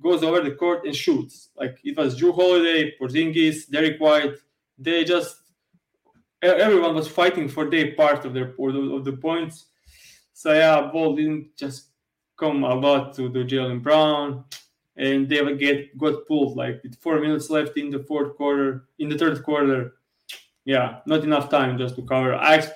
goes 0.02 0.22
over 0.22 0.40
the 0.40 0.52
court 0.52 0.86
and 0.86 0.94
shoots. 0.94 1.50
Like 1.56 1.78
it 1.84 1.96
was 1.96 2.20
Jrue 2.20 2.34
Holiday, 2.34 2.94
Porzingis, 2.98 3.70
Derrick 3.70 4.00
White. 4.00 4.36
They 4.78 5.04
just 5.04 5.36
everyone 6.42 6.94
was 6.94 7.08
fighting 7.08 7.48
for 7.48 7.68
their 7.68 7.94
part 7.94 8.24
of 8.24 8.34
their 8.34 8.54
of 8.58 9.04
the 9.04 9.18
points. 9.20 9.66
So 10.32 10.52
yeah, 10.52 10.90
ball 10.92 11.14
didn't 11.16 11.56
just 11.56 11.88
come 12.38 12.64
a 12.64 12.74
lot 12.74 13.14
to 13.16 13.28
the 13.28 13.40
Jaylen 13.40 13.82
Brown, 13.82 14.44
and 14.96 15.28
they 15.28 15.54
get 15.56 15.96
got 15.98 16.26
pulled 16.26 16.56
like 16.56 16.82
with 16.82 16.96
four 17.00 17.20
minutes 17.20 17.50
left 17.50 17.76
in 17.76 17.90
the 17.90 18.02
fourth 18.04 18.36
quarter, 18.36 18.88
in 18.98 19.08
the 19.08 19.18
third 19.18 19.42
quarter. 19.42 19.94
Yeah, 20.64 21.00
not 21.06 21.24
enough 21.24 21.50
time 21.50 21.78
just 21.78 21.96
to 21.96 22.02
cover. 22.02 22.34
I 22.34 22.66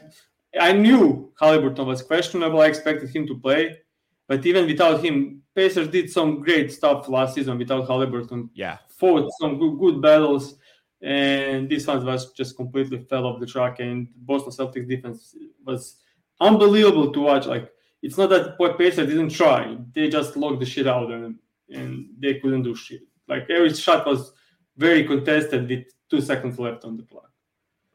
I 0.60 0.72
knew 0.72 1.32
Haliburton 1.40 1.86
was 1.86 2.02
questionable. 2.02 2.60
I 2.60 2.66
expected 2.66 3.10
him 3.10 3.26
to 3.26 3.38
play, 3.38 3.78
but 4.26 4.44
even 4.46 4.66
without 4.66 5.04
him, 5.04 5.42
Pacers 5.54 5.88
did 5.88 6.10
some 6.10 6.40
great 6.40 6.72
stuff 6.72 7.08
last 7.08 7.34
season 7.34 7.58
without 7.58 7.88
Haliburton. 7.88 8.48
Yeah, 8.54 8.78
fought 8.88 9.30
some 9.40 9.58
good, 9.58 9.78
good 9.78 10.02
battles, 10.02 10.56
and 11.00 11.68
this 11.68 11.86
one 11.86 12.04
was 12.04 12.32
just 12.32 12.56
completely 12.56 13.04
fell 13.08 13.26
off 13.26 13.40
the 13.40 13.46
track. 13.46 13.80
And 13.80 14.08
Boston 14.16 14.52
Celtics 14.52 14.88
defense 14.88 15.36
was 15.64 15.96
unbelievable 16.40 17.12
to 17.12 17.20
watch. 17.20 17.46
Like 17.46 17.70
it's 18.02 18.18
not 18.18 18.30
that 18.30 18.58
Pacers 18.78 19.08
didn't 19.08 19.30
try; 19.30 19.76
they 19.94 20.08
just 20.08 20.36
locked 20.36 20.60
the 20.60 20.66
shit 20.66 20.86
out 20.86 21.10
and 21.10 21.36
and 21.70 22.08
they 22.18 22.34
couldn't 22.40 22.62
do 22.62 22.74
shit. 22.74 23.02
Like 23.28 23.48
every 23.50 23.72
shot 23.74 24.06
was 24.06 24.32
very 24.76 25.04
contested 25.04 25.68
with 25.68 25.84
two 26.10 26.20
seconds 26.20 26.58
left 26.58 26.84
on 26.84 26.96
the 26.96 27.02
clock. 27.04 27.30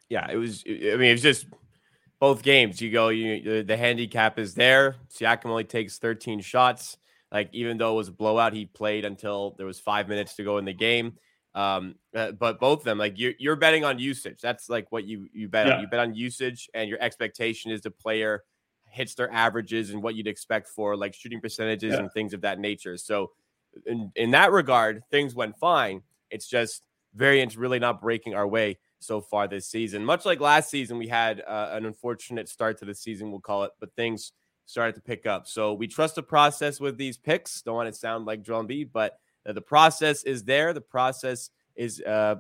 Yeah, 0.10 0.30
it 0.32 0.38
was. 0.38 0.64
I 0.68 0.96
mean, 0.96 1.14
it's 1.14 1.22
just 1.22 1.48
both 2.20 2.44
games. 2.44 2.82
You 2.82 2.92
go, 2.92 3.10
you 3.10 3.64
the 3.64 3.78
handicap 3.78 4.38
is 4.38 4.54
there. 4.54 4.96
Siakam 5.14 5.46
only 5.46 5.64
takes 5.64 5.98
13 5.98 6.42
shots. 6.42 6.98
Like 7.32 7.50
even 7.54 7.78
though 7.78 7.94
it 7.94 7.98
was 7.98 8.08
a 8.10 8.14
blowout, 8.14 8.54
he 8.54 8.66
played 8.66 9.06
until 9.06 9.56
there 9.58 9.66
was 9.66 9.80
five 9.80 10.08
minutes 10.10 10.36
to 10.36 10.44
go 10.44 10.58
in 10.58 10.66
the 10.66 10.74
game. 10.74 11.14
Um, 11.56 11.96
uh, 12.16 12.32
but 12.32 12.60
both 12.60 12.80
of 12.80 12.86
them, 12.86 12.98
like 12.98 13.18
you're 13.18 13.34
you're 13.40 13.56
betting 13.56 13.84
on 13.84 14.00
usage. 14.00 14.40
That's 14.42 14.70
like 14.70 14.92
what 14.92 15.06
you 15.06 15.28
you 15.34 15.48
bet 15.48 15.68
yeah. 15.68 15.76
on. 15.76 15.82
You 15.82 15.88
bet 15.88 16.00
on 16.00 16.14
usage, 16.14 16.70
and 16.74 16.90
your 16.90 17.02
expectation 17.02 17.72
is 17.72 17.82
the 17.82 17.92
player 17.92 18.44
hits 18.92 19.16
their 19.16 19.32
averages 19.32 19.92
and 19.92 20.02
what 20.02 20.16
you'd 20.16 20.28
expect 20.28 20.68
for 20.68 20.98
like 20.98 21.14
shooting 21.14 21.40
percentages 21.40 21.94
yeah. 21.94 22.00
and 22.00 22.12
things 22.12 22.34
of 22.34 22.42
that 22.42 22.60
nature. 22.60 22.98
So 22.98 23.32
in, 23.86 24.12
in 24.16 24.32
that 24.32 24.52
regard, 24.52 25.04
things 25.12 25.36
went 25.36 25.58
fine. 25.60 26.02
It's 26.32 26.48
just 26.48 26.84
variance 27.14 27.56
really 27.56 27.80
not 27.80 28.02
breaking 28.02 28.34
our 28.34 28.48
way 28.48 28.78
so 29.00 29.22
far 29.22 29.48
this 29.48 29.68
season. 29.68 30.04
Much 30.04 30.26
like 30.26 30.40
last 30.40 30.70
season, 30.70 30.98
we 30.98 31.08
had 31.08 31.42
uh, 31.48 31.70
an 31.72 31.86
unfortunate 31.86 32.50
start 32.50 32.78
to 32.80 32.86
the 32.86 32.96
season, 32.96 33.32
we'll 33.32 33.40
call 33.40 33.64
it, 33.64 33.72
but 33.80 33.96
things 33.96 34.34
started 34.66 34.96
to 34.96 35.02
pick 35.02 35.26
up. 35.26 35.48
So 35.48 35.74
we 35.74 35.88
trust 35.88 36.16
the 36.16 36.24
process 36.24 36.80
with 36.80 36.98
these 36.98 37.18
picks. 37.18 37.62
Don't 37.62 37.76
want 37.76 37.92
to 37.92 37.98
sound 37.98 38.26
like 38.26 38.44
Joel 38.44 38.66
Embiid, 38.66 38.92
but 38.94 39.18
uh, 39.48 39.54
the 39.54 39.62
process 39.62 40.24
is 40.24 40.44
there. 40.44 40.74
The 40.74 40.82
process 40.82 41.50
is 41.76 42.02
uh, 42.02 42.36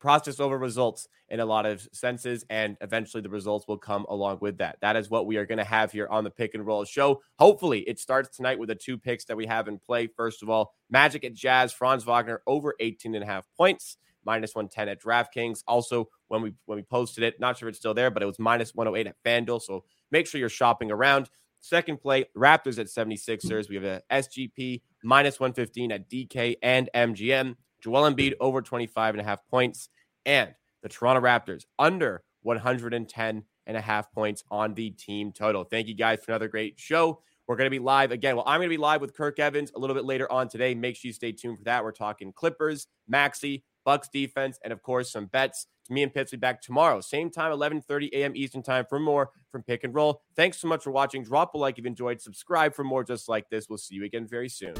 process 0.00 0.40
over 0.40 0.58
results 0.58 1.08
in 1.28 1.40
a 1.40 1.44
lot 1.44 1.66
of 1.66 1.86
senses, 1.92 2.44
and 2.48 2.76
eventually 2.80 3.22
the 3.22 3.28
results 3.28 3.68
will 3.68 3.78
come 3.78 4.06
along 4.08 4.38
with 4.40 4.58
that. 4.58 4.78
That 4.80 4.96
is 4.96 5.10
what 5.10 5.26
we 5.26 5.36
are 5.36 5.46
going 5.46 5.58
to 5.58 5.64
have 5.64 5.92
here 5.92 6.08
on 6.08 6.24
the 6.24 6.30
pick 6.30 6.54
and 6.54 6.66
roll 6.66 6.84
show. 6.84 7.20
Hopefully, 7.38 7.80
it 7.80 7.98
starts 7.98 8.34
tonight 8.34 8.58
with 8.58 8.70
the 8.70 8.74
two 8.74 8.96
picks 8.96 9.24
that 9.26 9.36
we 9.36 9.46
have 9.46 9.68
in 9.68 9.78
play. 9.78 10.06
First 10.06 10.42
of 10.42 10.48
all, 10.48 10.74
Magic 10.90 11.24
at 11.24 11.34
Jazz, 11.34 11.72
Franz 11.72 12.04
Wagner 12.04 12.42
over 12.46 12.74
18 12.80 13.14
and 13.14 13.22
a 13.22 13.26
half 13.26 13.46
points. 13.56 13.98
Minus 14.28 14.54
110 14.54 14.90
at 14.90 15.02
DraftKings. 15.02 15.62
Also, 15.66 16.06
when 16.28 16.42
we 16.42 16.52
when 16.66 16.76
we 16.76 16.82
posted 16.82 17.24
it, 17.24 17.40
not 17.40 17.56
sure 17.56 17.66
if 17.66 17.72
it's 17.72 17.78
still 17.78 17.94
there, 17.94 18.10
but 18.10 18.22
it 18.22 18.26
was 18.26 18.38
minus 18.38 18.74
108 18.74 19.06
at 19.06 19.16
FanDuel. 19.24 19.62
So 19.62 19.84
make 20.10 20.26
sure 20.26 20.38
you're 20.38 20.50
shopping 20.50 20.90
around. 20.90 21.30
Second 21.60 22.02
play, 22.02 22.26
Raptors 22.36 22.78
at 22.78 22.88
76ers. 22.88 23.70
We 23.70 23.76
have 23.76 23.84
a 23.84 24.02
SGP 24.10 24.82
minus 25.02 25.40
115 25.40 25.92
at 25.92 26.10
DK 26.10 26.56
and 26.62 26.90
MGM. 26.94 27.56
Joel 27.80 28.12
Embiid 28.12 28.34
over 28.38 28.60
25 28.60 29.14
and 29.14 29.22
a 29.22 29.24
half 29.24 29.46
points, 29.48 29.88
and 30.26 30.54
the 30.82 30.90
Toronto 30.90 31.22
Raptors 31.22 31.64
under 31.78 32.22
110 32.42 33.44
and 33.66 33.76
a 33.78 33.80
half 33.80 34.12
points 34.12 34.44
on 34.50 34.74
the 34.74 34.90
team 34.90 35.32
total. 35.32 35.64
Thank 35.64 35.88
you 35.88 35.94
guys 35.94 36.22
for 36.22 36.32
another 36.32 36.48
great 36.48 36.78
show. 36.78 37.22
We're 37.46 37.56
going 37.56 37.66
to 37.66 37.70
be 37.70 37.78
live 37.78 38.12
again. 38.12 38.36
Well, 38.36 38.44
I'm 38.46 38.58
going 38.58 38.68
to 38.68 38.74
be 38.74 38.76
live 38.76 39.00
with 39.00 39.16
Kirk 39.16 39.38
Evans 39.38 39.72
a 39.74 39.78
little 39.78 39.96
bit 39.96 40.04
later 40.04 40.30
on 40.30 40.48
today. 40.48 40.74
Make 40.74 40.96
sure 40.96 41.08
you 41.08 41.14
stay 41.14 41.32
tuned 41.32 41.56
for 41.56 41.64
that. 41.64 41.82
We're 41.82 41.92
talking 41.92 42.30
Clippers, 42.30 42.88
Maxey, 43.08 43.64
Bucks 43.88 44.10
defense, 44.10 44.58
and 44.62 44.70
of 44.70 44.82
course 44.82 45.10
some 45.10 45.24
bets. 45.24 45.66
To 45.86 45.94
me 45.94 46.02
and 46.02 46.12
Pips 46.12 46.30
will 46.30 46.36
be 46.36 46.40
back 46.40 46.60
tomorrow, 46.60 47.00
same 47.00 47.30
time, 47.30 47.52
11:30 47.52 48.10
a.m. 48.12 48.32
Eastern 48.36 48.62
time 48.62 48.84
for 48.86 49.00
more 49.00 49.30
from 49.50 49.62
Pick 49.62 49.82
and 49.82 49.94
Roll. 49.94 50.20
Thanks 50.36 50.58
so 50.58 50.68
much 50.68 50.84
for 50.84 50.90
watching. 50.90 51.22
Drop 51.24 51.54
a 51.54 51.56
like 51.56 51.78
if 51.78 51.84
you 51.84 51.88
enjoyed. 51.88 52.20
Subscribe 52.20 52.74
for 52.74 52.84
more 52.84 53.02
just 53.02 53.30
like 53.30 53.48
this. 53.48 53.66
We'll 53.66 53.78
see 53.78 53.94
you 53.94 54.04
again 54.04 54.26
very 54.26 54.50
soon. 54.50 54.74